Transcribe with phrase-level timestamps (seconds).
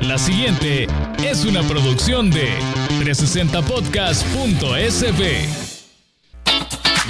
[0.00, 0.88] La siguiente
[1.22, 2.48] es una producción de
[3.00, 5.69] 360podcast.sb.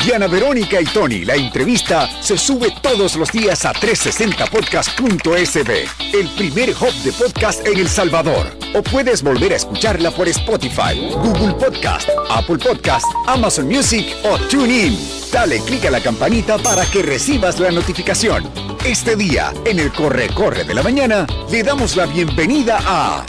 [0.05, 5.71] Diana Verónica y Tony, la entrevista se sube todos los días a 360podcast.sb,
[6.15, 8.51] el primer hub de podcast en El Salvador.
[8.75, 14.99] O puedes volver a escucharla por Spotify, Google Podcast, Apple Podcast, Amazon Music o TuneIn.
[15.31, 18.51] Dale clic a la campanita para que recibas la notificación.
[18.87, 23.27] Este día, en el Corre Corre de la Mañana, le damos la bienvenida a...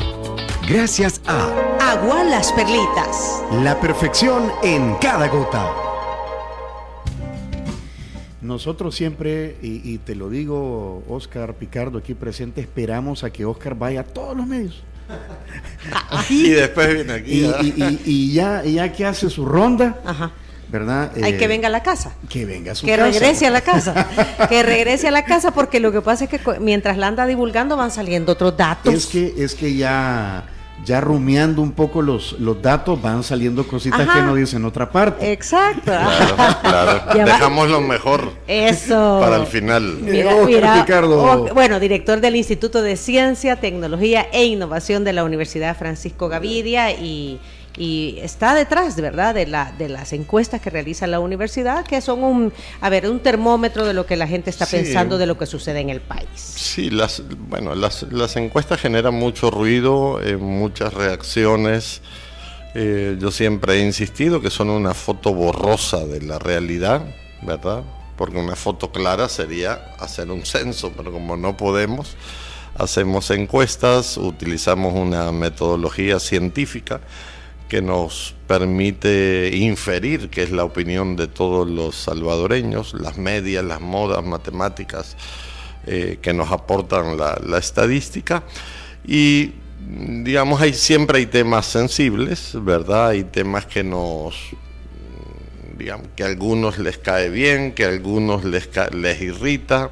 [0.69, 1.49] Gracias a...
[1.81, 3.43] Agua Las Perlitas.
[3.61, 5.90] La perfección en cada gota.
[8.41, 14.01] Nosotros siempre, y, te lo digo, Oscar Picardo aquí presente, esperamos a que Oscar vaya
[14.01, 14.83] a todos los medios.
[16.29, 17.45] y después viene aquí.
[18.05, 19.95] Y, ya, ya que hace su ronda,
[20.69, 21.11] ¿verdad?
[21.21, 22.13] Hay que eh, venga a la casa.
[22.29, 23.03] Que venga a su que casa.
[23.03, 24.07] Que regrese a la casa.
[24.49, 27.77] que regrese a la casa porque lo que pasa es que mientras la anda divulgando
[27.77, 28.91] van saliendo otros datos.
[28.91, 30.45] Es que, es que ya
[30.85, 35.31] ya rumiando un poco los, los datos, van saliendo cositas que no dicen otra parte.
[35.31, 35.91] Exacto.
[36.61, 38.31] Claro, Dejamos lo mejor.
[38.47, 39.19] Eso.
[39.21, 39.99] Para el final.
[41.53, 47.39] bueno, director del Instituto de Ciencia, Tecnología e Innovación de la Universidad Francisco Gavidia y
[47.77, 52.23] y está detrás, ¿verdad?, de, la, de las encuestas que realiza la universidad, que son
[52.23, 55.45] un, a ver, un termómetro de lo que la gente está pensando de lo que
[55.45, 56.27] sucede en el país.
[56.35, 62.01] Sí, las, bueno, las, las encuestas generan mucho ruido, eh, muchas reacciones.
[62.73, 67.03] Eh, yo siempre he insistido que son una foto borrosa de la realidad,
[67.41, 67.83] ¿verdad?
[68.17, 72.15] Porque una foto clara sería hacer un censo, pero como no podemos,
[72.77, 77.01] hacemos encuestas, utilizamos una metodología científica
[77.71, 83.79] que nos permite inferir que es la opinión de todos los salvadoreños, las medias, las
[83.79, 85.15] modas, matemáticas
[85.87, 88.43] eh, que nos aportan la, estadística.
[89.07, 93.07] Y digamos, hay, siempre hay temas sensibles, ¿verdad?
[93.07, 94.35] Hay temas que nos,
[95.77, 99.91] digamos, que a algunos les cae bien, que a algunos les, les irrita.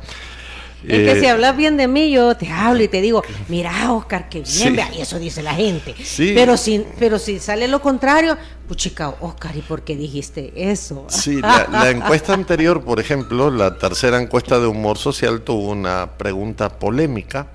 [0.84, 3.92] Es que si eh, hablas bien de mí, yo te hablo y te digo, mira,
[3.92, 5.94] Oscar, qué bien, vea, y eso dice la gente.
[6.18, 11.06] Pero, si, pero si sale lo contrario, puchica, Oscar, ¿y por qué dijiste eso?
[11.10, 16.70] Sí, la, encuesta anterior, por ejemplo, la tercera encuesta de humor social tuvo una pregunta
[16.80, 17.48] polémica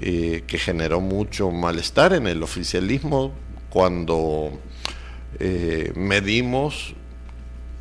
[0.00, 3.32] eh, que generó mucho malestar en el oficialismo
[3.68, 4.50] cuando
[5.38, 6.94] eh, medimos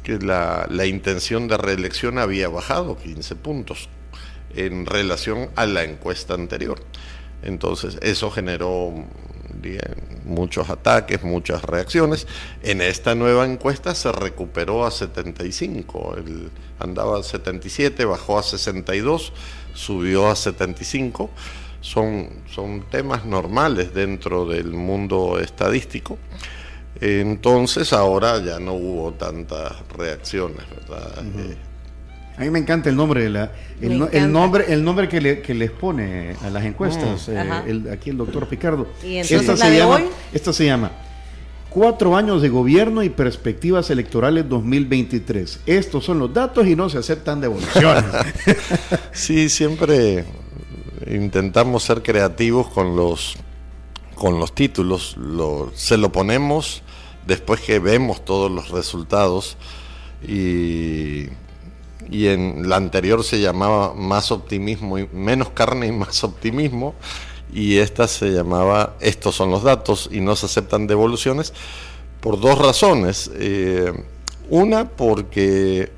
[0.03, 3.89] que la, la intención de reelección había bajado 15 puntos
[4.55, 6.79] en relación a la encuesta anterior.
[7.41, 8.93] Entonces, eso generó
[10.25, 12.27] muchos ataques, muchas reacciones.
[12.63, 19.33] En esta nueva encuesta se recuperó a 75, el, andaba a 77, bajó a 62,
[19.73, 21.29] subió a 75.
[21.81, 26.17] Son, son temas normales dentro del mundo estadístico.
[26.99, 31.23] Entonces ahora ya no hubo tantas reacciones, ¿verdad?
[32.37, 33.51] A mí me encanta el nombre de la,
[33.81, 33.97] el,
[34.31, 37.31] nombre, el nombre que, le, que, les pone a las encuestas, mm.
[37.31, 38.87] eh, aquí el doctor Picardo.
[39.03, 40.01] ¿Y esta, se llama,
[40.33, 40.91] esta se llama
[41.69, 45.61] Cuatro años de gobierno y perspectivas electorales 2023.
[45.65, 48.05] Estos son los datos y no se aceptan devoluciones.
[49.11, 50.23] sí, siempre
[51.05, 53.35] intentamos ser creativos con los,
[54.15, 55.17] con los títulos.
[55.17, 56.81] Lo, se lo ponemos
[57.27, 59.57] después que vemos todos los resultados
[60.25, 61.25] y
[62.09, 66.95] y en la anterior se llamaba Más optimismo y menos carne y más optimismo
[67.53, 71.53] y esta se llamaba Estos son los datos y no se aceptan devoluciones
[72.19, 73.31] por dos razones.
[73.35, 73.93] Eh,
[74.49, 75.91] una porque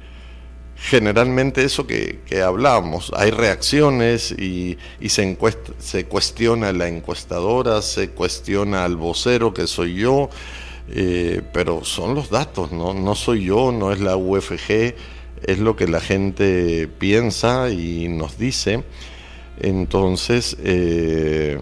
[0.75, 5.38] generalmente eso que, que hablábamos, hay reacciones y, se,
[5.79, 10.29] se cuestiona la encuestadora, se cuestiona al vocero que soy yo,
[10.89, 12.94] eh, pero son los datos, ¿no?
[12.94, 14.95] no soy yo, no es la UFG
[15.43, 18.83] es lo que la gente piensa y nos dice.
[19.59, 21.59] Entonces, eh,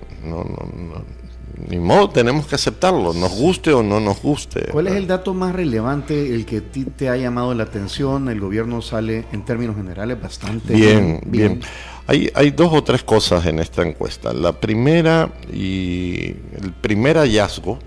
[1.69, 4.65] ni modo, tenemos que aceptarlo, nos guste o no nos guste.
[4.71, 8.27] ¿Cuál es el dato más relevante, el que ti te ha llamado la atención?
[8.29, 11.21] El gobierno sale en términos generales bastante bien.
[11.25, 11.61] Bien,
[12.07, 14.33] Hay, hay dos o tres cosas en esta encuesta.
[14.33, 17.79] La primera y el primer hallazgo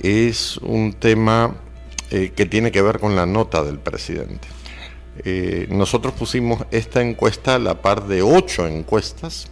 [0.00, 1.54] es un tema
[2.10, 4.48] eh, que tiene que ver con la nota del presidente.
[5.24, 9.50] Eh, nosotros pusimos esta encuesta a la par de ocho encuestas,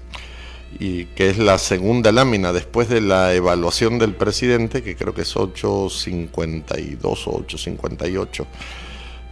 [0.78, 5.22] y que es la segunda lámina después de la evaluación del presidente, que creo que
[5.22, 8.46] es 852 o 858.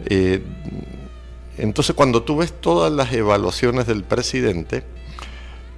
[0.05, 0.41] Eh,
[1.57, 4.83] entonces, cuando tú ves todas las evaluaciones del presidente,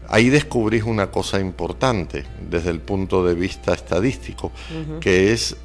[0.07, 4.51] ahí descubrís una cosa importante desde el punto de vista estadístico,
[4.99, 5.55] que es,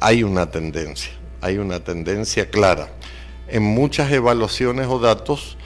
[0.00, 2.88] hay una tendencia, hay una tendencia clara.
[3.50, 5.56] En muchas evaluaciones o datos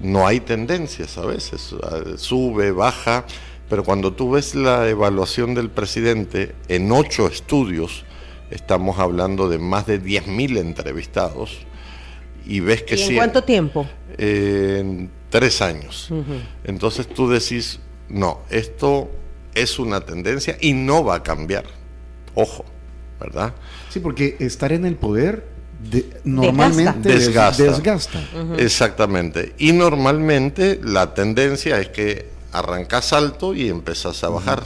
[0.00, 1.74] no hay tendencias a veces,
[2.16, 3.24] sube, baja,
[3.68, 8.04] pero cuando tú ves la evaluación del presidente en ocho estudios,
[8.50, 11.58] estamos hablando de más de 10.000 entrevistados,
[12.46, 13.86] y ves que ¿Y en cuánto tiempo?
[14.18, 16.10] en tres años.
[16.64, 19.10] Entonces tú decís, no, esto
[19.54, 21.64] es una tendencia y no va a cambiar.
[22.34, 22.64] Ojo,
[23.20, 23.54] ¿verdad?
[23.88, 25.48] Sí, porque estar en el poder
[26.24, 28.20] normalmente desgasta.
[28.58, 29.54] Exactamente.
[29.58, 34.64] Y normalmente la tendencia es que arrancas alto y empezás a bajar.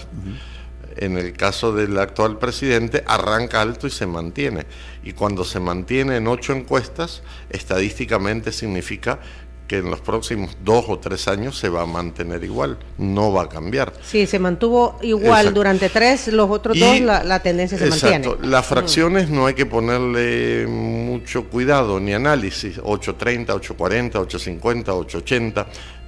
[0.96, 4.64] En el caso del actual presidente, arranca alto y se mantiene.
[5.02, 9.18] Y cuando se mantiene en ocho encuestas, estadísticamente significa
[9.66, 13.44] que en los próximos dos o tres años se va a mantener igual, no va
[13.44, 13.92] a cambiar.
[14.02, 18.38] Sí, se mantuvo igual durante tres, los otros dos la, tendencia se exacto.
[18.42, 25.66] Las fracciones no hay que ponerle mucho cuidado ni análisis, 830, 840, 850, 880.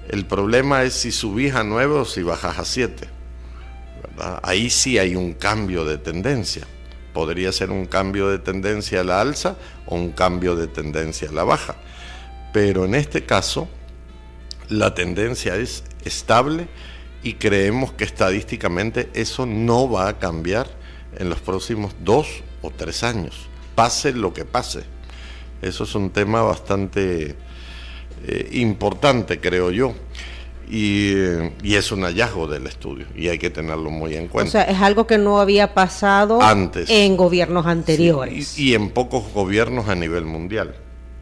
[0.08, 3.08] El problema es si subís a 9 o si bajas a 7.
[4.42, 6.66] Ahí sí hay un cambio de tendencia.
[7.12, 9.56] Podría ser un cambio de tendencia a la alza
[9.86, 11.76] o un cambio de tendencia a la baja
[12.56, 13.68] pero en este caso
[14.70, 16.68] la tendencia es estable
[17.22, 20.66] y creemos que estadísticamente eso no va a cambiar
[21.18, 22.26] en los próximos dos
[22.62, 24.84] o tres años, pase lo que pase.
[25.60, 27.34] Eso es un tema bastante
[28.26, 29.92] eh, importante, creo yo.
[30.66, 31.12] Y,
[31.62, 34.48] es un hallazgo del estudio y hay que tenerlo muy en cuenta.
[34.48, 38.58] O sea, es algo que no había pasado antes en gobiernos anteriores.
[38.58, 40.74] y, en pocos gobiernos a nivel mundial.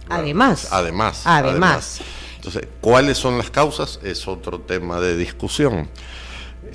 [0.09, 0.69] Además.
[0.71, 1.23] Además.
[1.25, 2.01] Además.
[2.37, 4.01] Entonces, ¿cuáles son las causas?
[4.03, 5.89] Es otro tema de discusión.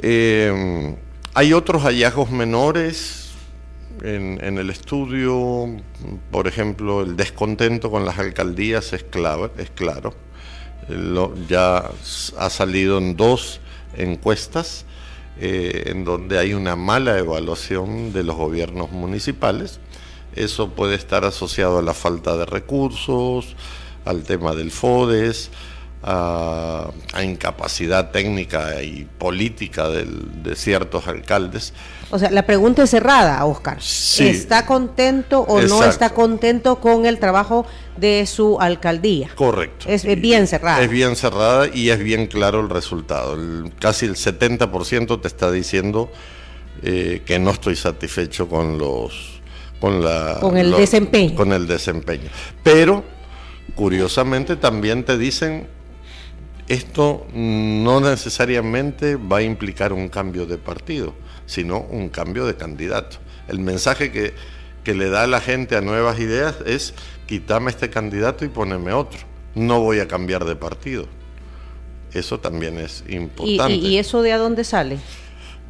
[0.01, 0.95] Eh,
[1.33, 3.29] hay otros hallazgos menores
[4.03, 5.67] en, el estudio,
[6.31, 10.13] por ejemplo, el descontento con las alcaldías es, clave, es claro.
[11.47, 11.91] ya
[12.37, 13.59] ha salido en dos
[13.97, 14.85] encuestas
[15.39, 19.79] eh, en donde hay una mala evaluación de los gobiernos municipales
[20.35, 23.55] eso puede estar asociado a la falta de recursos,
[24.05, 25.51] al tema del FODES,
[26.03, 26.91] a,
[27.21, 31.73] incapacidad técnica y política de ciertos alcaldes.
[32.11, 33.77] O sea, la pregunta es cerrada, Oscar.
[33.79, 37.67] ¿Está contento o no está contento con el trabajo
[37.97, 39.29] de su alcaldía?
[39.35, 39.85] Correcto.
[39.87, 40.81] Es, bien cerrada.
[40.81, 43.37] Es bien cerrada y es bien claro el resultado.
[43.79, 46.11] casi el 70% te está diciendo
[46.81, 49.38] eh, que no estoy satisfecho con los
[49.79, 51.35] con, la, con el desempeño.
[51.35, 52.29] Con el desempeño.
[52.63, 53.03] Pero,
[53.75, 55.67] curiosamente, también te dicen,
[56.67, 61.13] esto no necesariamente va a implicar un cambio de partido,
[61.45, 63.17] sino un cambio de candidato.
[63.47, 64.33] El mensaje que,
[64.83, 66.93] que le da a la gente a nuevas ideas es,
[67.25, 69.19] quítame este candidato y poneme otro.
[69.55, 71.07] No voy a cambiar de partido.
[72.13, 73.73] Eso también es importante.
[73.73, 74.97] ¿Y, y eso de a dónde sale?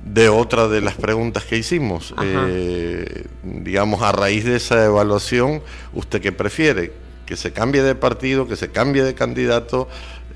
[0.06, 2.13] De otra de las preguntas que hicimos.
[2.22, 5.62] Eh, digamos, a raíz de esa evaluación,
[5.94, 6.94] ¿usted qué prefiere?
[7.25, 9.88] ¿Que se cambie de partido, que se cambie de candidato?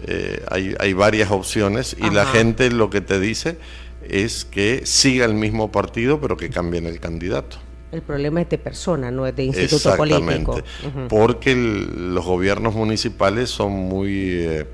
[0.06, 3.58] Eh, hay, varias opciones y la gente lo que te dice
[4.08, 7.58] es que siga el mismo partido, pero que cambien el candidato.
[7.94, 10.62] El problema es de persona, no es de instituto político.
[11.08, 14.32] Porque los gobiernos municipales son muy...
[14.42, 14.66] Eh,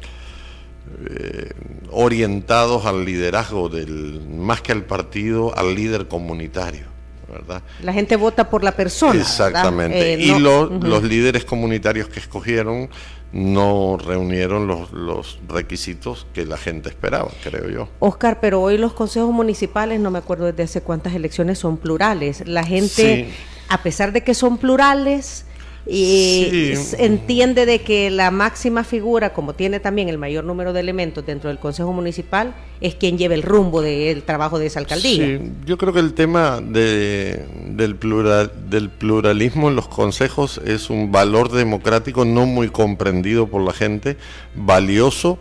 [1.10, 1.52] eh,
[1.92, 6.88] orientados al liderazgo del, más que al partido, al líder comunitario.
[7.32, 7.62] ¿verdad?
[7.84, 9.20] La gente vota por la persona.
[9.20, 10.16] Exactamente.
[10.16, 12.90] Eh, y los líderes comunitarios que escogieron
[13.32, 17.90] no reunieron los, los, requisitos que la gente esperaba, creo yo.
[18.00, 22.48] Oscar, pero hoy los consejos municipales, no me acuerdo desde hace cuántas elecciones, son plurales.
[22.48, 23.30] La gente,
[23.68, 25.46] a pesar de que son plurales,
[25.92, 31.26] y entiende de que la máxima figura, como tiene también el mayor número de elementos
[31.26, 35.40] dentro del Consejo Municipal, es quien lleva el rumbo del trabajo de esa alcaldía.
[35.40, 40.92] Sí, yo creo que el tema de, del, plural, del pluralismo en los consejos es
[40.92, 44.18] un valor democrático no muy comprendido por la gente,
[44.56, 45.40] valioso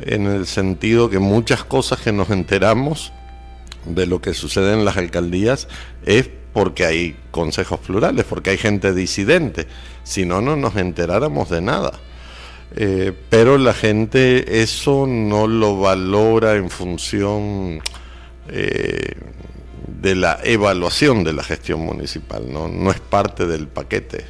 [0.00, 3.12] en el sentido que muchas cosas que nos enteramos
[3.84, 5.68] de lo que sucede en las alcaldías
[6.04, 9.66] es porque hay consejos plurales, porque hay gente disidente.
[10.04, 11.92] Si no, no nos enteráramos de nada.
[12.74, 17.82] Eh, pero la gente eso no lo valora en función
[18.48, 19.12] eh,
[20.00, 24.24] de la evaluación de la gestión municipal, no, no es parte del paquete.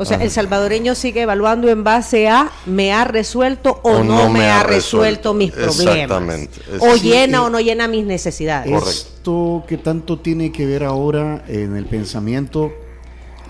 [0.00, 4.48] O sea, el salvadoreño sigue evaluando en base a me ha resuelto o, no, me,
[4.48, 5.80] ha resuelto, mis problemas.
[5.80, 6.60] Exactamente.
[6.78, 8.72] O llena o no llena mis necesidades.
[8.88, 12.72] Esto que tanto tiene que ver ahora en el pensamiento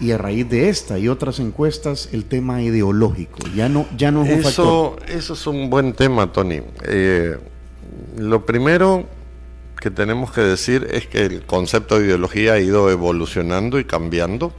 [0.01, 4.25] y a raíz de esta y otras encuestas el tema ideológico ya no ya no
[4.25, 6.63] es un eso, Eso es un buen tema, Tony.
[6.85, 7.37] Eh,
[8.17, 9.07] lo primero
[9.81, 14.53] que tenemos que decir es que el concepto de ideología ha ido evolucionando y cambiando.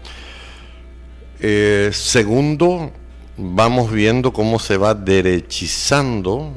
[1.41, 2.91] Eh, segundo,
[3.38, 6.53] vamos viendo cómo se va derechizando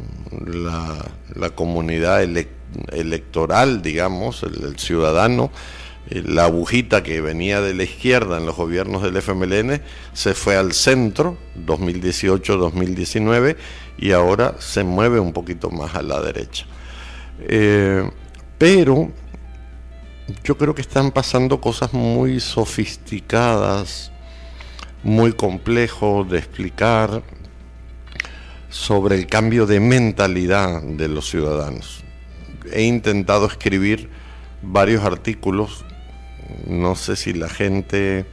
[0.47, 5.51] la, comunidad electoral, digamos, el, ciudadano.
[6.11, 9.81] Eh, la agujita que venía de la izquierda en los gobiernos del FMLN
[10.12, 13.57] se fue al centro, 2018-2019,
[13.99, 16.67] y ahora se mueve un poquito más a la derecha.
[17.41, 18.11] Eh,
[18.59, 19.11] pero
[20.45, 24.12] yo creo que están pasando cosas muy sofisticadas,
[25.02, 27.23] muy complejo de explicar
[28.68, 32.02] sobre el cambio de mentalidad de los ciudadanos.
[32.73, 34.09] He intentado escribir
[34.62, 35.85] varios artículos,
[36.66, 38.25] no sé si la gente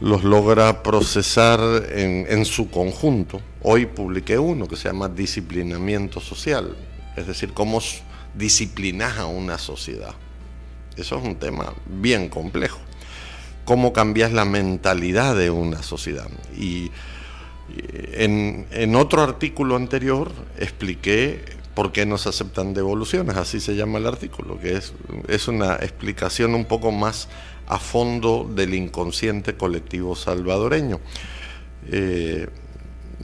[0.00, 1.60] los logra procesar
[1.90, 3.40] en, en su conjunto.
[3.62, 6.76] Hoy publiqué uno que se llama Disciplinamiento Social,
[7.16, 7.80] es decir, cómo
[8.34, 10.14] disciplinas a una sociedad.
[10.96, 12.78] Eso es un tema bien complejo.
[13.70, 16.26] Cómo cambias la mentalidad de una sociedad.
[16.58, 16.90] Y
[18.14, 24.08] en, otro artículo anterior expliqué por qué no se aceptan devoluciones, así se llama el
[24.08, 24.92] artículo, que es,
[25.28, 27.28] es una explicación un poco más
[27.68, 30.98] a fondo del inconsciente colectivo salvadoreño.
[31.92, 32.48] Eh,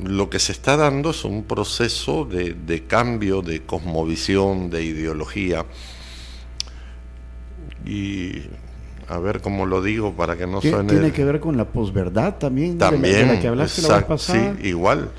[0.04, 5.66] lo que se está dando es un proceso de, cambio de cosmovisión, de ideología.
[7.84, 8.42] Y
[9.08, 10.90] a ver cómo lo digo para que no suene.
[10.90, 14.56] Tiene que ver con la posverdad también, también de la, que hablaste la vez pasada.
[14.60, 15.10] Sí, igual.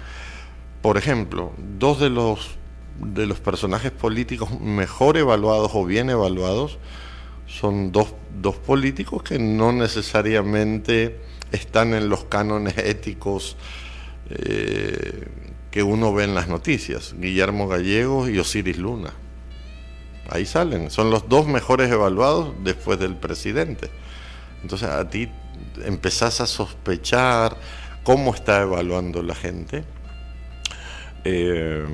[0.81, 2.57] Por ejemplo, dos de los
[2.99, 6.79] de los personajes políticos mejor evaluados o bien evaluados
[7.45, 11.19] son dos, dos políticos que no necesariamente
[11.51, 13.55] están en los cánones éticos
[14.29, 15.27] eh,
[15.71, 19.13] que uno ve en las noticias, Guillermo Gallegos y Osiris Luna.
[20.29, 23.89] Ahí salen, son los dos mejores evaluados después del presidente.
[24.61, 25.29] Entonces a ti
[25.85, 27.57] empezás a sospechar
[28.03, 29.83] cómo está evaluando la gente.
[31.23, 31.85] Eh,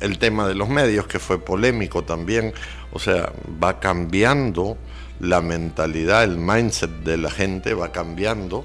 [0.00, 2.52] el tema de los medios, que fue polémico también,
[2.92, 4.76] o sea, va cambiando
[5.20, 8.64] la mentalidad, el mindset de la gente va cambiando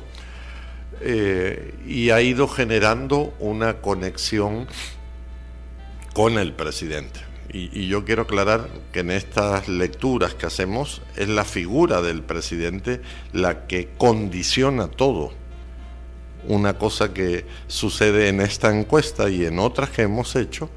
[1.01, 4.67] eh, y ha ido generando una conexión
[6.13, 7.32] con el presidente.
[7.51, 13.01] Y, yo quiero aclarar que en estas lecturas que hacemos es la figura del presidente
[13.31, 15.31] la que condiciona todo.
[16.47, 20.69] Una cosa que sucede en esta encuesta y en otras que hemos hecho,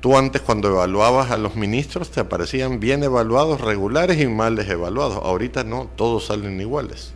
[0.00, 5.16] tú antes cuando evaluabas a los ministros te aparecían bien evaluados, regulares y males evaluados.
[5.16, 7.14] Ahorita no, todos salen iguales.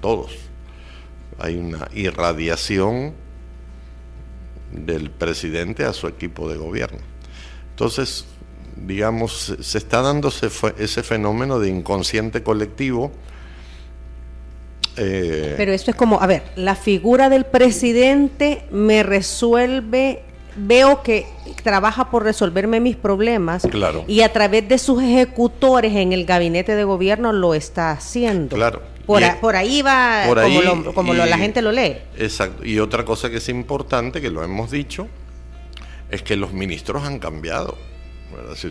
[0.00, 0.32] Todos
[1.38, 3.14] hay una irradiación
[4.72, 7.13] del presidente a su equipo de gobierno.
[7.74, 8.24] Entonces,
[8.76, 10.32] digamos, se está dando
[10.78, 13.10] ese fenómeno de inconsciente colectivo.
[14.96, 20.22] Eh, Pero esto es como, a ver, la figura del presidente me resuelve,
[20.54, 21.26] veo que
[21.64, 24.04] trabaja por resolverme mis problemas claro.
[24.06, 28.54] y a través de sus ejecutores en el gabinete de gobierno lo está haciendo.
[28.54, 28.82] Claro.
[29.04, 30.24] Por, ahí va
[30.94, 31.96] como, la gente lo lee.
[32.16, 32.64] Exacto.
[32.64, 35.08] Y otra cosa que es importante, que lo hemos dicho,
[36.14, 37.76] es que los ministros han cambiado.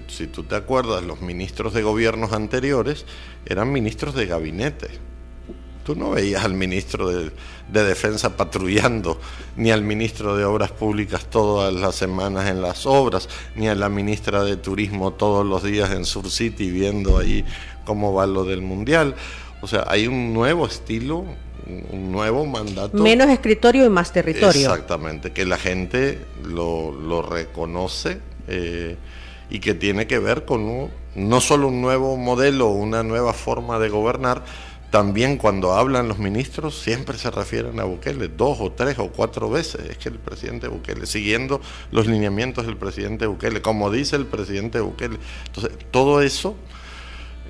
[0.08, 3.06] Si, tú te acuerdas, los ministros de gobiernos anteriores
[3.46, 4.90] eran ministros de gabinete.
[5.86, 7.32] Tú no veías al ministro de,
[7.70, 9.20] de, Defensa patrullando,
[9.58, 13.90] ni al ministro de Obras Públicas todas las semanas en las obras, ni a la
[13.90, 17.46] ministra de Turismo todos los días en Sur City viendo ahí
[17.86, 19.16] cómo va lo del Mundial.
[19.62, 21.26] O sea, hay un nuevo estilo,
[21.92, 22.98] un nuevo mandato.
[22.98, 24.72] Menos escritorio y más territorio.
[24.72, 28.98] Exactamente, que la gente lo, reconoce eh,
[29.50, 33.90] y que tiene que ver con no solo un nuevo modelo, una nueva forma de
[33.90, 34.44] gobernar,
[34.94, 39.50] también cuando hablan los ministros siempre se refieren a Bukele, dos o tres o cuatro
[39.50, 44.28] veces, es que el presidente Bukele, siguiendo los lineamientos del presidente Bukele, como dice el
[44.28, 45.18] presidente Bukele.
[45.48, 46.56] Entonces, todo eso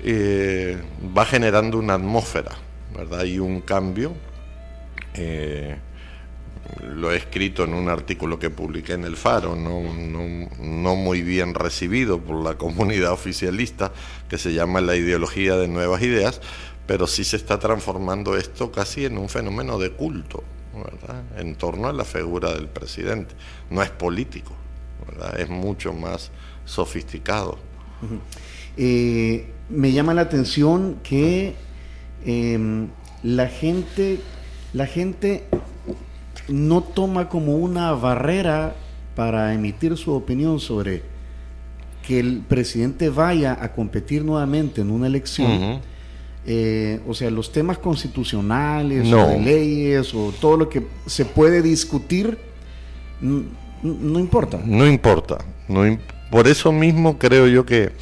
[0.02, 0.82] eh,
[1.14, 2.52] va generando una atmósfera,
[2.94, 3.24] ¿verdad?
[3.24, 4.12] Y un cambio.
[5.14, 5.76] Eh,
[6.94, 9.82] lo he escrito en un artículo que publiqué en El Faro, no,
[10.58, 13.92] no, muy bien recibido por la comunidad oficialista,
[14.28, 16.40] que se llama La ideología de nuevas ideas,
[16.86, 20.42] pero sí se está transformando esto casi en un fenómeno de culto,
[20.74, 21.22] ¿verdad?
[21.38, 23.34] En torno a la figura del presidente.
[23.70, 24.52] No es político.
[25.36, 26.30] Es mucho más
[26.64, 27.58] sofisticado.
[28.76, 31.54] Eh, me llama la atención que
[32.24, 32.88] em,
[33.22, 34.20] la gente,
[34.72, 35.44] la gente
[36.48, 38.74] no toma como una barrera
[39.14, 41.02] para emitir su opinión sobre
[42.06, 45.80] que el presidente vaya a competir nuevamente en una elección.
[46.46, 51.62] Eh, o sea, los temas constitucionales o de leyes o todo lo que se puede
[51.62, 52.36] discutir
[53.82, 54.60] no, importa.
[54.64, 55.38] No importa.
[56.30, 57.92] por eso mismo creo yo que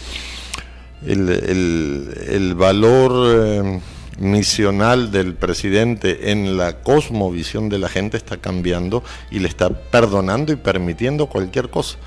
[1.07, 3.81] el, valor eh,
[4.19, 10.53] misional del presidente en la cosmovisión de la gente está cambiando y le está perdonando
[10.53, 11.99] y permitiendo cualquier cosa.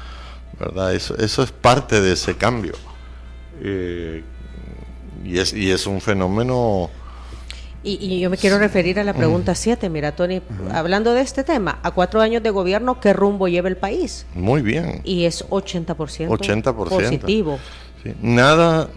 [0.59, 0.93] ¿verdad?
[0.93, 2.73] Eso, eso es parte de ese cambio.
[3.61, 4.23] Eh,
[5.23, 6.89] y, es, y es un fenómeno...
[7.83, 10.41] Y, yo me quiero referir a la pregunta 7, mira Tony,
[10.73, 14.25] hablando de este tema, a cuatro años de gobierno, ¿qué rumbo lleva el país?
[14.33, 15.01] Muy bien.
[15.03, 17.59] Y es 80%, 80 positivo.
[18.21, 18.89] Nada...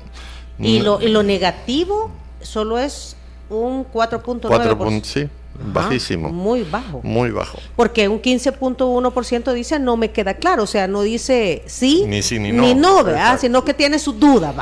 [0.58, 2.10] Y lo, y lo negativo
[2.48, 3.16] solo es
[3.50, 5.04] un 4.9%.
[5.04, 5.28] Sí,
[5.72, 6.30] bajísimo.
[6.30, 7.00] muy bajo.
[7.02, 7.58] Muy bajo.
[7.76, 12.38] Porque un 15.1% dice no me queda claro, o sea, no dice sí ni sí
[12.38, 13.38] ni no, ni no ¿verdad?
[13.40, 14.54] sino que tiene sus dudas,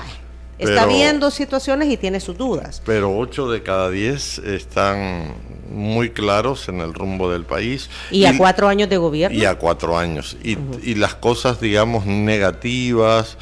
[0.59, 2.81] Está viendo situaciones y tiene sus dudas.
[2.87, 5.35] Pero 8 de cada 10 están
[5.71, 7.91] muy claros en el rumbo del país.
[8.11, 9.37] Y, a cuatro años de gobierno.
[9.37, 10.39] Y a cuatro años.
[10.43, 13.37] Y, y las cosas, digamos, negativas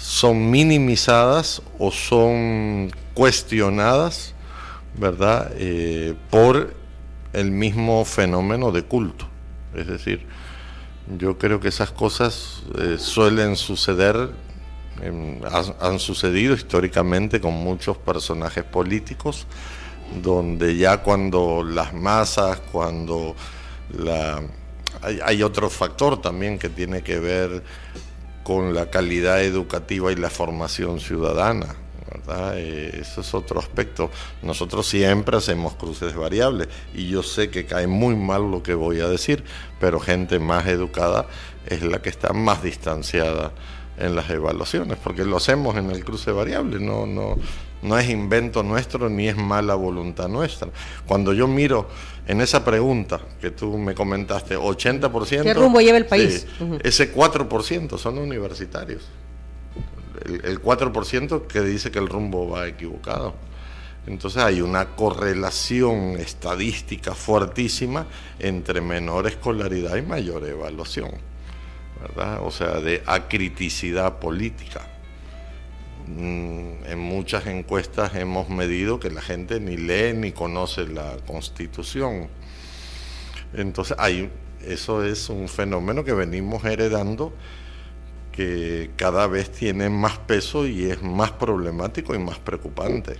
[0.00, 4.34] son minimizadas o son cuestionadas,
[4.94, 5.52] ¿verdad?
[5.56, 6.74] Eh, por
[7.34, 9.28] el mismo fenómeno de culto.
[9.74, 10.26] Es decir,
[11.18, 14.30] yo creo que esas cosas eh, suelen suceder,
[15.80, 19.46] han, sucedido históricamente con muchos personajes políticos,
[20.22, 23.36] donde ya cuando las masas, cuando
[23.96, 24.42] la...
[25.24, 27.62] hay otro factor también que tiene que ver
[28.42, 31.76] con la calidad educativa y la formación ciudadana.
[32.54, 34.10] Eh, eso es otro aspecto.
[34.42, 39.00] Nosotros siempre hacemos cruces variables y yo sé que cae muy mal lo que voy
[39.00, 39.44] a decir,
[39.78, 41.26] pero gente más educada
[41.66, 43.52] es la que está más distanciada
[43.98, 47.36] en las evaluaciones, porque lo hacemos en el cruce variable, no, no,
[47.82, 50.68] no es invento nuestro ni es mala voluntad nuestra.
[51.06, 51.88] Cuando yo miro
[52.26, 55.42] en esa pregunta que tú me comentaste, 80%...
[55.42, 56.46] ¿Qué rumbo lleva el país?
[56.82, 59.02] Ese 4% son universitarios.
[60.24, 63.34] El, el 4% que dice que el rumbo va equivocado.
[64.06, 68.06] Entonces hay una correlación estadística fuertísima
[68.38, 71.10] entre menor escolaridad y mayor evaluación,
[72.00, 72.40] ¿verdad?
[72.42, 74.86] O sea, de acriticidad política.
[76.16, 82.28] Mm, en muchas encuestas hemos medido que la gente ni lee ni conoce la constitución.
[83.54, 84.30] Entonces, hay,
[84.66, 87.32] eso es un fenómeno que venimos heredando
[88.32, 93.16] que cada vez tiene más peso y es más problemático y más preocupante.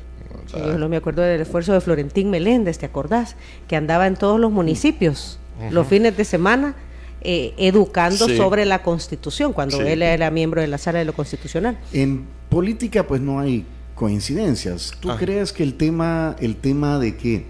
[0.53, 3.37] yo no me acuerdo del esfuerzo de Florentín Meléndez, ¿te acordás?
[3.69, 5.39] Que andaba en todos los municipios
[5.71, 6.75] los fines de semana
[7.23, 11.79] eh, educando sobre la Constitución, cuando él era miembro de la Sala de lo Constitucional.
[11.93, 14.93] En política, pues no hay coincidencias.
[15.01, 15.17] ¿Tú ah.
[15.19, 17.45] crees que el tema, el tema de que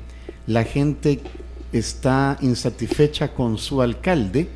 [0.47, 1.21] la gente
[1.73, 4.49] está insatisfecha con su alcalde,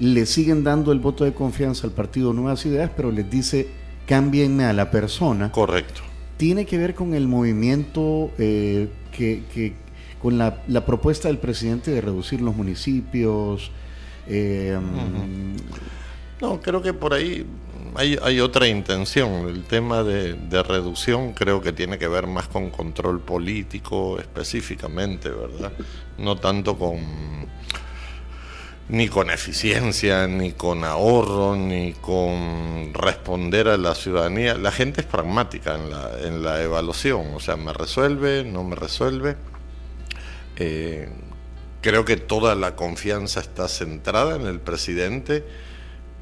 [0.00, 3.68] le siguen dando el voto de confianza al partido Nuevas Ideas, pero les dice
[4.06, 5.52] cámbienme a la persona?
[5.52, 6.00] Correcto.
[6.36, 9.74] Tiene que ver con el movimiento eh, que,
[10.20, 13.70] con la, propuesta del presidente de reducir los municipios,
[14.28, 14.78] eh,
[16.40, 17.46] no, creo que por ahí
[17.96, 19.48] hay, otra intención.
[19.48, 25.72] El tema de, reducción creo que tiene que ver más con control político específicamente, ¿verdad?
[26.18, 26.98] No tanto con
[28.88, 34.54] ni con eficiencia, ni con ahorro, ni con responder a la ciudadanía.
[34.54, 38.76] La gente es pragmática en la, en la evaluación, o sea, me resuelve, no me
[38.76, 39.36] resuelve.
[40.56, 41.08] Eh,
[41.82, 45.44] Creo que toda la confianza está centrada en el presidente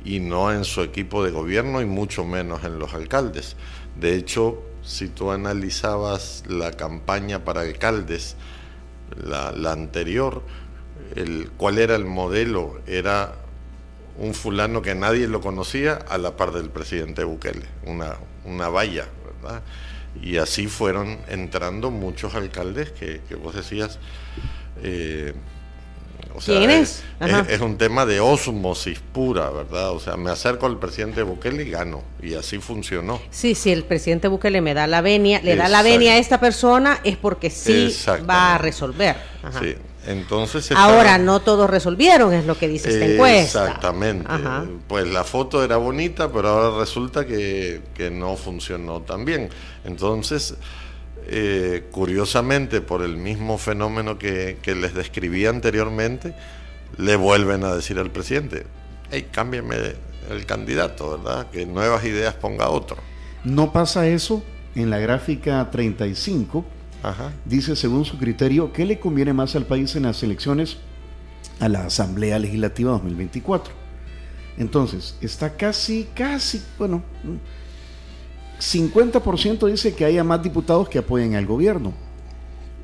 [0.04, 3.56] y no en su equipo de gobierno y mucho menos en los alcaldes.
[3.98, 8.36] De hecho, si tú analizabas la campaña para alcaldes,
[9.16, 10.42] la, anterior,
[11.14, 12.80] el, ¿cuál era el modelo?
[12.86, 13.34] Era
[14.18, 19.06] un fulano que nadie lo conocía a la par del presidente Bukele, una, una valla,
[19.42, 19.62] ¿verdad?
[20.22, 23.98] Y así fueron entrando muchos alcaldes que, que vos decías,
[24.82, 25.32] eh,
[26.34, 27.02] O sea, ¿Quién es?
[27.48, 29.90] Es, un tema de osmosis pura, ¿verdad?
[29.92, 32.02] O sea, me acerco al presidente Bukele y gano.
[32.22, 33.20] Y así funcionó.
[33.30, 36.40] Sí, si el presidente Bukele me da la venia, le da la venia a esta
[36.40, 37.94] persona, es porque sí
[38.28, 39.16] va a resolver.
[39.60, 39.74] Sí.
[40.06, 44.28] Entonces ahora no todos resolvieron es lo que dice esta encuesta exactamente
[44.86, 49.48] pues la foto era bonita pero ahora resulta que, que no funcionó tan bien
[49.84, 50.56] entonces
[51.26, 56.34] eh, curiosamente por el mismo fenómeno que, les describí anteriormente,
[56.98, 58.66] le vuelven a decir al presidente,
[59.10, 59.76] hey, cámbiame
[60.30, 61.50] el candidato, ¿verdad?
[61.50, 62.96] Que nuevas ideas ponga otro.
[63.44, 64.42] No pasa eso
[64.74, 66.64] en la gráfica 35.
[67.44, 70.78] Dice, según su criterio, ¿qué le conviene más al país en las elecciones
[71.60, 73.74] a la Asamblea Legislativa 2024?
[74.56, 77.02] Entonces, está casi, casi, bueno,
[78.64, 81.92] 50% dice que haya más diputados que apoyen al gobierno,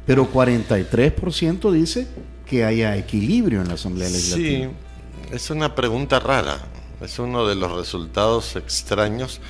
[0.07, 2.07] pero 43% dice
[2.45, 4.71] que haya equilibrio en la Asamblea Legislativa.
[4.71, 6.59] Sí, es una pregunta rara,
[7.01, 9.41] es uno de los resultados extraños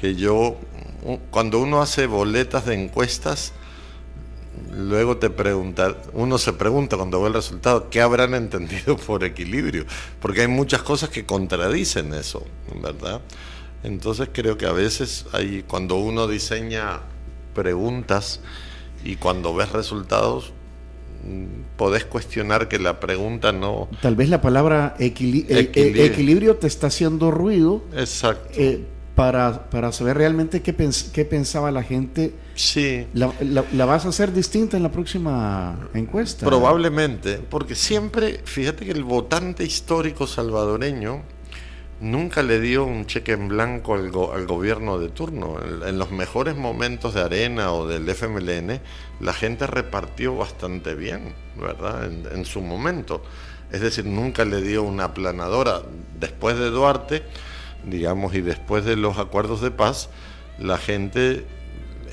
[0.00, 0.56] que yo,
[1.30, 3.52] cuando uno hace boletas de encuestas,
[4.72, 9.84] luego te pregunta, uno se pregunta cuando ve el resultado, ¿qué habrán entendido por equilibrio?
[10.20, 12.44] Porque hay muchas cosas que contradicen eso,
[12.80, 13.20] ¿verdad?
[13.84, 17.00] Entonces creo que a veces hay, cuando uno diseña
[17.54, 18.40] preguntas
[19.04, 20.52] y cuando ves resultados,
[21.22, 23.88] mm, podés cuestionar que la pregunta no...
[24.00, 26.56] Tal vez la palabra eh, eh, equilibrio.
[26.56, 27.84] te está haciendo ruido.
[27.94, 28.48] Exacto.
[28.56, 30.74] Eh, para, para, saber realmente qué,
[31.12, 32.34] qué pensaba la gente.
[32.54, 33.06] Sí.
[33.12, 36.46] La, la, vas a hacer distinta en la próxima encuesta?
[36.46, 41.22] Probablemente, porque siempre, fíjate que el votante histórico salvadoreño
[42.04, 45.56] nunca le dio un cheque en blanco al, gobierno de turno.
[45.62, 48.80] En, los mejores momentos de Arena o del FMLN,
[49.20, 52.04] la gente repartió bastante bien, ¿verdad?
[52.04, 53.22] En, su momento.
[53.72, 55.82] Es decir, nunca le dio una aplanadora.
[56.20, 57.22] Después de Duarte,
[57.84, 60.10] digamos, y después de los acuerdos de paz,
[60.58, 61.46] la gente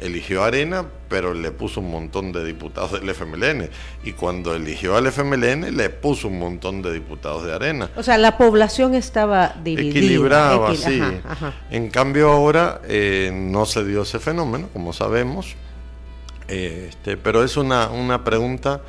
[0.02, 3.70] eligió Arena, pero le puso un montón de diputados del FMLN.
[4.04, 7.90] Y cuando eligió al FMLN, le puso un montón de diputados de Arena.
[7.96, 10.00] O sea, la población estaba dividida.
[10.00, 11.02] Equilibrada, sí.
[11.70, 15.56] En cambio ahora eh, no se dio ese fenómeno, como sabemos.
[16.52, 18.82] Este, pero es una, una pregunta.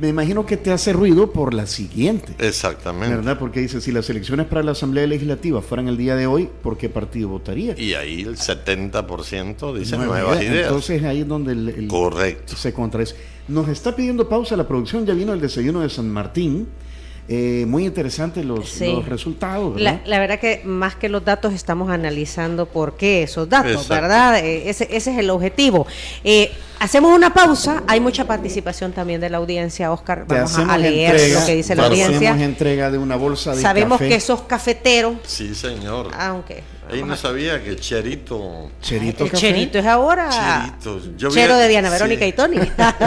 [0.00, 2.34] Me imagino que te hace ruido por la siguiente.
[2.38, 3.16] Exactamente.
[3.16, 3.38] ¿Verdad?
[3.38, 6.76] Porque dice, si las elecciones para la Asamblea Legislativa fueran el día de hoy, ¿por
[6.76, 7.78] qué partido votaría?
[7.78, 10.66] Y ahí el 70% dice nuevas ideas.
[10.66, 12.56] Entonces ahí es donde el, Correcto.
[12.56, 13.14] se contradice.
[13.48, 16.68] Nos está pidiendo pausa la producción, ya vino el desayuno de San Martín.
[17.28, 19.80] Eh, muy interesantes los, resultados.
[19.80, 24.38] La, verdad que más que los datos estamos analizando por qué esos datos, ¿verdad?
[24.38, 25.86] Eh, ese, ese, es el objetivo.
[26.22, 30.24] Eh, hacemos una pausa, hay mucha participación también de la audiencia, Oscar.
[30.28, 32.30] Vamos a leer lo que dice la audiencia.
[32.30, 35.16] Hacemos entrega de una bolsa de Sabemos que sos cafeteros.
[35.24, 36.10] Sí, señor.
[36.16, 36.62] Aunque.
[36.88, 38.70] Ah, Ahí no sabía que Cherito.
[38.80, 40.30] Cherito El Cherito es ahora.
[40.78, 41.00] Cherito.
[41.30, 42.58] Chero de Diana Verónica y Tony.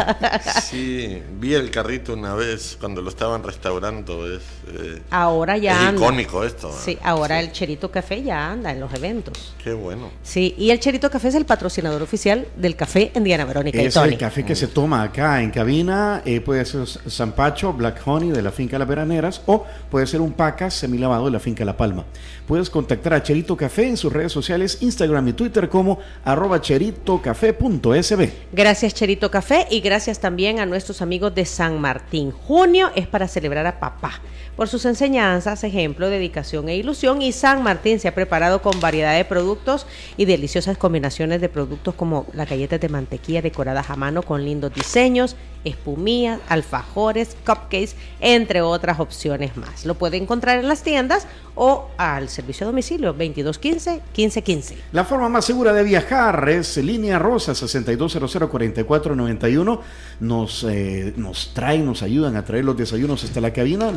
[0.64, 4.28] sí, vi el carrito una vez cuando lo estaban restaurando.
[4.30, 5.90] Es, eh, ahora ya.
[5.90, 6.74] Es icónico esto.
[6.74, 9.54] Sí, ahora el Cherito Café ya anda en los eventos.
[9.64, 10.12] Qué bueno.
[10.24, 13.90] Sí, y el Cherito Café es el patrocinador oficial del café en Diana Verónica y
[13.90, 14.08] Tony.
[14.08, 16.22] Es el café que se toma acá en cabina.
[16.26, 20.34] Eh, puede ser Zampacho, Black Honey de la finca Las Veraneras o puede ser un
[20.34, 22.04] Pacas semilavado de la finca La Palma.
[22.46, 28.30] Puedes contactar a Cherito Café en sus redes sociales, Instagram y Twitter como arroba cheritocafé.sb.
[28.52, 32.32] Gracias Cherito Café y gracias también a nuestros amigos de San Martín.
[32.32, 34.22] Junio es para celebrar a papá
[34.60, 39.16] por sus enseñanzas, ejemplo, dedicación e ilusión y San Martín se ha preparado con variedad
[39.16, 44.22] de productos y deliciosas combinaciones de productos como las galletas de mantequilla decoradas a mano
[44.22, 49.86] con lindos diseños, espumillas, alfajores, cupcakes, entre otras opciones más.
[49.86, 54.78] Lo puede encontrar en las tiendas o al servicio a domicilio 2215 1515.
[54.92, 59.80] La forma más segura de viajar es Línea Rosa 62004491.
[60.22, 63.92] Nos, eh, nos traen, nos ayudan a traer los desayunos hasta la cabina.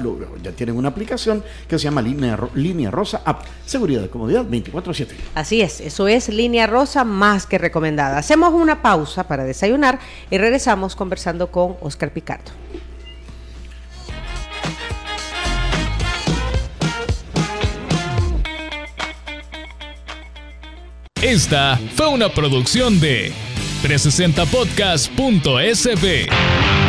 [0.53, 3.45] Tienen una aplicación que se llama Línea, Línea Rosa App.
[3.67, 5.09] Seguridad y comodidad 24-7.
[5.35, 8.19] Así es, eso es Línea Rosa más que recomendada.
[8.19, 9.99] Hacemos una pausa para desayunar
[10.31, 12.53] y regresamos conversando con Oscar Picardo.
[21.23, 23.33] Esta fue una producción de
[23.85, 26.82] 360podcast.sb.